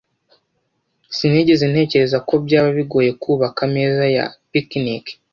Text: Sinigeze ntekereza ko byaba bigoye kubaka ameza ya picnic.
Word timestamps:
Sinigeze 1.15 1.63
ntekereza 1.71 2.17
ko 2.27 2.33
byaba 2.45 2.69
bigoye 2.77 3.11
kubaka 3.21 3.59
ameza 3.67 4.05
ya 4.15 4.25
picnic. 4.51 5.05